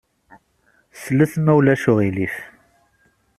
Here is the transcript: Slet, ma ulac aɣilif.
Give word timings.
Slet, 1.01 1.33
ma 1.43 1.51
ulac 1.57 1.83
aɣilif. 1.91 2.35